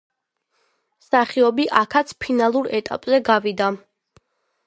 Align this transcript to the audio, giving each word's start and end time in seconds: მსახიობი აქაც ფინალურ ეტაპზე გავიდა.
მსახიობი 1.03 1.67
აქაც 1.83 2.15
ფინალურ 2.25 2.71
ეტაპზე 2.79 3.21
გავიდა. 3.31 3.71